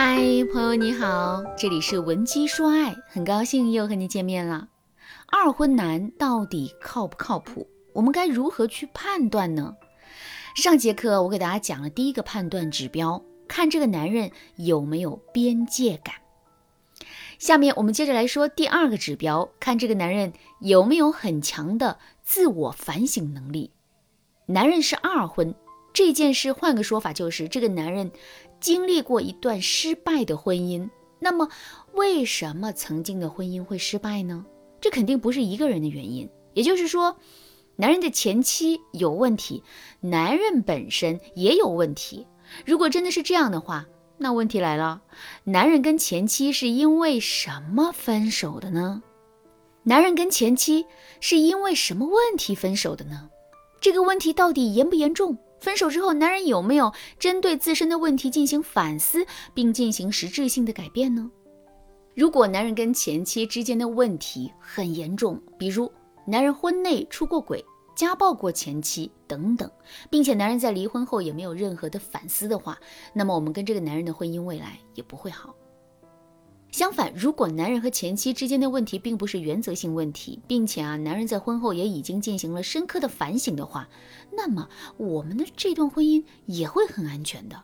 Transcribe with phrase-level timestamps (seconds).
[0.00, 0.16] 嗨，
[0.52, 4.68] 朋友你好，这里是文姬说爱，很高兴又和你见面了。
[5.26, 7.66] 二婚男到底靠不靠谱？
[7.94, 9.74] 我们该如何去判断呢？
[10.54, 16.14] 上节课我给大家讲了第一个判断指标，看这个男人有没有边界感。
[17.40, 23.72] 下面我们接着来说第二个指标，看这个男人有没有很强的自我反省能力。
[24.46, 25.52] 男人是二婚。
[25.94, 28.12] 这件事，换个说法就是，这个男人
[28.60, 30.88] 经历过一段失败的婚姻。
[31.20, 31.48] 那么，
[31.94, 34.44] 为什么曾经的婚姻会失败呢？
[34.80, 36.28] 这肯定不是一个人的原因。
[36.54, 37.16] 也就是说，
[37.76, 39.62] 男人的前妻有问题，
[40.00, 42.26] 男人本身也有问题。
[42.64, 43.86] 如果真的是这样的话，
[44.16, 45.02] 那问题来了：
[45.44, 49.02] 男人跟前妻是因为什么分手的呢？
[49.84, 50.84] 男人跟前妻
[51.20, 53.28] 是因为什么问题分手的呢？
[53.80, 55.38] 这个问题到底严不严重？
[55.60, 61.30] 分手之后，男人有没有针对自身的问题进行反思，并进行实质性的改变呢？
[62.14, 65.90] 如果男人跟前妻之间的问题很严重，比如
[66.26, 69.70] 男人婚内出过轨、家暴过前妻等等，
[70.10, 72.78] 并且男人在离婚后也没有任何的反思的话，
[73.12, 75.54] 那么我们跟这个男人的婚姻未来也不会好。
[76.78, 83.88] 相反，如果男人和前妻之间的问题并不是原则性问题，并且啊，男人在婚后也已经进行了深刻的反省的话，
[84.30, 87.60] 那么我们的这段婚姻也会很安全的。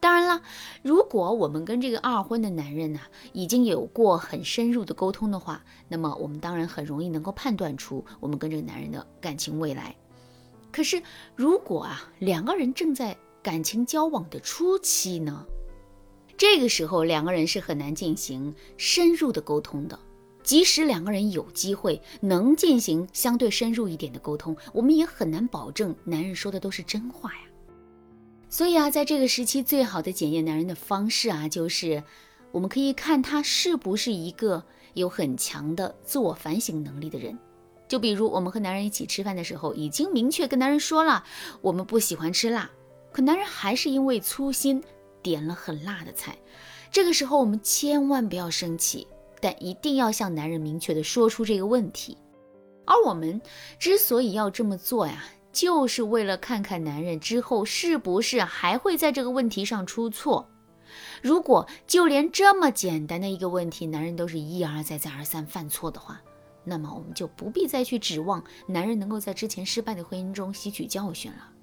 [0.00, 0.42] 当然了，
[0.82, 2.98] 如果我们跟这个二婚的男人呢
[3.32, 9.94] 已经有过很深入的沟通的话，那么我们当然很容易能够判断出我们跟这个男人的感情未来。
[10.72, 11.00] 可是，
[11.36, 15.46] 如果啊两个人正在感情交往的初期呢？
[16.38, 19.98] 这个时候，两个人是很难进行深入的沟通的。
[20.44, 27.40] 即使两个人有机会能进行相对深入一点的沟通，我们也很难保证男人说的都是真话呀。
[28.48, 32.02] 所以啊，在这个时期，最好的检验男人的方式啊，就是
[32.52, 34.62] 我们可以看他是不是一个
[34.94, 37.36] 有很强的自我反省能力的人。
[37.88, 41.24] 就比如，我们和男人一起吃饭的时候，已经明确跟男人说了
[41.60, 42.70] 我们不喜欢吃辣，
[43.12, 44.80] 可男人还是因为粗心。
[45.28, 46.34] 点了很辣的菜，
[46.90, 49.06] 这个时候我们千万不要生气，
[49.42, 52.16] 但一定要向男人明确的说出这个问题。
[52.86, 53.38] 而我们
[53.78, 55.22] 之所以要这么做呀，
[55.52, 60.48] 就是为了看看男人之后是不是还会在这个问题上出错。
[61.20, 66.18] 如果就连这么简单的一个问题，男人都是一而再再而三犯错的话，
[66.64, 71.57] 那么我们就不必再去指望男人能够在之前失败的婚姻中吸取教训了。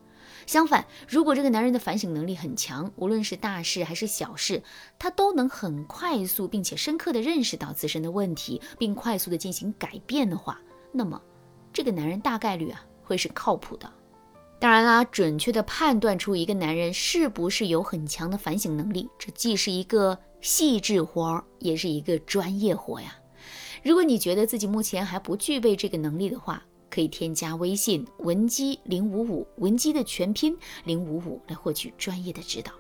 [0.46, 4.62] 相反，如果这个男人的反省能力很强，无论是大事还是小事，
[5.00, 10.60] 他都能很快速并且深刻的认识到自身的问题，并快速的进行改变的话，
[10.92, 11.22] 那么
[11.74, 13.92] 这个男人大概率啊会是靠谱的。
[14.58, 23.16] 当然啦，准确的判断出一个男人是不是有很强的反省能力，这既是一个细致活儿，也是一个专业活呀。
[23.84, 26.64] 如果你觉得自己目前还不具备这个能力的话，
[26.96, 32.72] 可以添加微信文姬零五五，文姬的全拼零五五来获取专业的指导。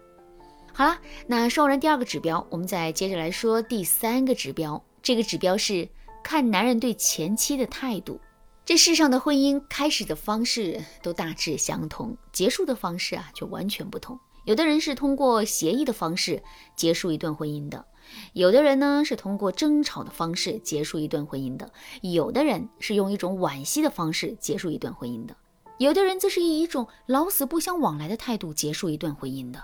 [0.71, 4.81] 好了，那说完第二个指标，我们再接着来说第三个指标。
[5.03, 5.89] 这个指标是
[6.23, 8.17] 看男人对前妻的态度。
[8.63, 14.17] 这世上的婚姻开始的方式都大致相同，结束的方式啊却完全不同。
[14.45, 16.41] 有的人是通过协议的方式
[16.77, 17.85] 结束一段婚姻的。
[18.33, 21.71] 有的人呢是通过争吵的方式结束一段婚姻的，
[22.01, 25.35] 有的人是用一种惋惜的方式结束一段婚姻的，
[25.77, 29.61] 有的人则是以一种老死不相往来的态度结束一段婚姻的。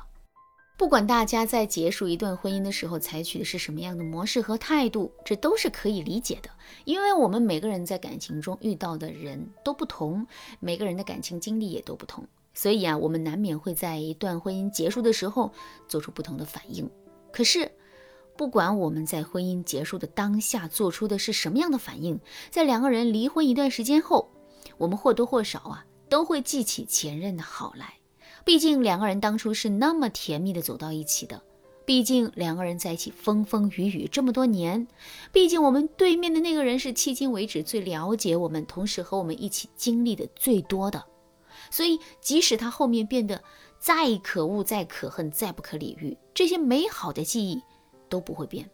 [0.78, 6.50] 不管大家在结束一段婚姻的时候采取的是什么样的模式和态度，这都是可以理解的，
[6.86, 10.26] 因为我们每个人在感情中遇到的人都不同，
[10.60, 12.26] 每个人的感情经历也都不同，
[12.56, 15.52] 所以啊，我们难免会在一段婚姻结束的时候
[15.88, 16.90] 做出不同的反应。
[17.32, 17.72] 可是。
[18.42, 22.20] 不管我们在婚姻结束的当下做出的是什么样的反应，
[22.50, 24.32] 在两个人离婚一段时间后，
[24.80, 27.94] 我们或多或少啊都会记起前任的好来。
[28.44, 31.40] 毕竟两个人当初是那么甜蜜的走到一起的，
[31.86, 34.88] 毕竟两个人在一起风风雨雨这么多年，
[35.32, 41.06] 毕竟我们对面的那个人是迄今为止最了解我们，同时和我们一起经历的最多的。
[41.70, 43.44] 所以，即使他后面变得
[43.78, 47.62] 再可恶、再可恨、再不可理喻，这些美好的记忆。
[48.12, 48.70] 都不会变。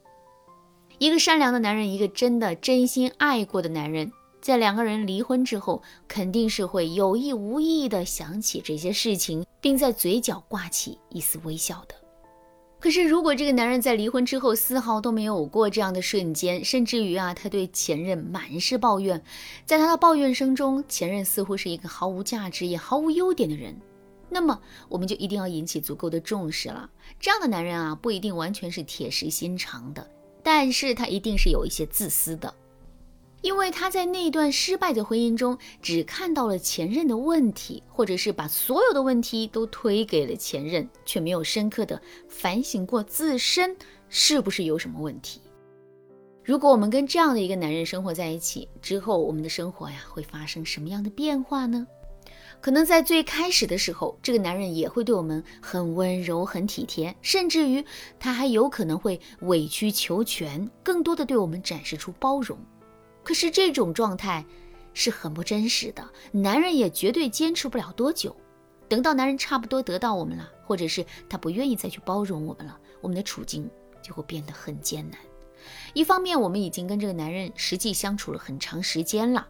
[0.97, 4.11] 一个善良的男人，一个真的真心爱过的男人，
[4.41, 11.93] 在两个人离婚之后，肯定是会有意无意的想起这些事情，并在嘴角挂起一丝微笑的。
[12.79, 19.21] 可是，如果这个男人在离婚之后丝毫都没有过这样的瞬间，甚至于啊，他对前任满是抱怨，
[19.65, 23.75] 在他的抱怨声中，前任似乎是一个毫无价值也毫无优点的人，
[24.29, 24.59] 那么
[24.89, 26.89] 我们就一定要引起足够的重视了。
[27.19, 30.09] 这样的男人啊，不一定完全是铁石心肠的，
[30.43, 32.53] 但是他一定是有一些自私的，
[33.41, 43.75] 因为他在那段失败的婚姻中，只看到了前任的问题，或者是把所有的问题都推给了前任，却没有深刻的反省过自身
[44.09, 45.41] 是不是有什么问题。
[46.43, 51.85] 如果我们跟这样的一个男人生活在一起之后，我们的生活呀会发生什么样的变化呢？
[52.59, 57.85] 可能在最开始的时候，这个男人也会对我们很温柔、很体贴，甚至于
[58.19, 62.57] 他还有可能会委曲求全，更多的对我们展示出包容。
[63.23, 64.43] 可是这种状态
[64.93, 68.35] 是很不真实的，男人也绝对坚持不了多久。
[68.89, 73.69] 等到男人差不多得到我们了，或者是他不愿意再去包容我们了，我们的处境
[74.01, 75.19] 就会变得很艰难。
[75.93, 79.45] 一方面，我们已经跟这个男人实际相处了很长时间了，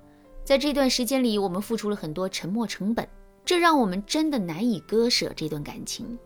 [0.48, 3.06] 在这段时间里，我们付出了很多沉没成本，
[3.44, 6.18] 这让我们真的难以割舍这段感情。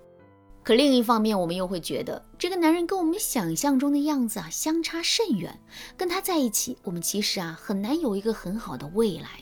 [0.62, 5.60] 可另一方面，我们又会觉得这个男人跟我们想象中的样子啊相差甚远，
[5.98, 9.40] 跟他在一起，我们其实啊很难有一个很好的未来。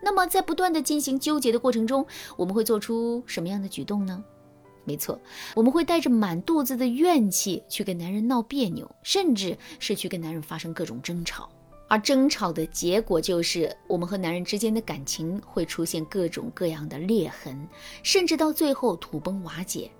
[0.00, 2.06] 那么，在不断的进行纠结的过程中，
[2.36, 4.22] 我们会做出什么样的举动呢？
[4.84, 5.20] 没错，
[5.56, 11.50] 我们会带着满肚子的怨气去跟男人闹别扭，甚至是去跟男人发生各种争吵，
[11.90, 17.68] 而争吵的结果就是我们和男人之间的感情会出现各种各样的裂痕，
[18.04, 19.90] 甚至到最后土崩瓦解。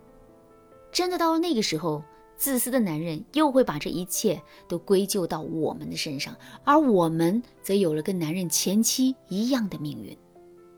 [0.92, 2.00] 真的到了那个时候，
[2.36, 6.32] 自私的男人又会把这一切都归咎到我们的身上，
[6.62, 10.16] 而我们则有了跟男人前妻一样的命运。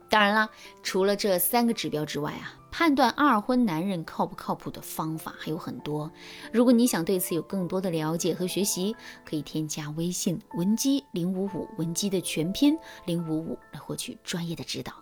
[0.09, 0.49] 当然啦，
[0.83, 2.59] 除了这三个指标之外啊。
[2.73, 6.11] 判断二婚男人靠不靠谱的方法还有很多。
[6.51, 8.97] 如果你想对此有更多的了解和学习，
[9.27, 14.95] 可以添加微信文姬零五五，文姬的全拼零五五来获取专业的指导。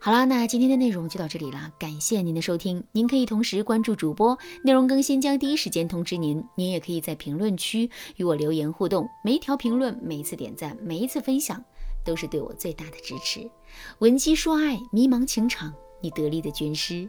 [0.00, 2.82] 好啦，那今天的内容就到这里啦，感谢您的收听。
[2.92, 6.42] 您可以同时关注主播，内容更新将第一时间通知您。
[6.56, 11.62] 您也可以在评论区与我留言互动，每一条评论、每一次点赞、每一次分享，
[12.02, 13.48] 都是对我最大的支持。
[13.98, 15.72] 文姬说爱，迷茫情场。
[16.04, 17.08] 你得力的军师。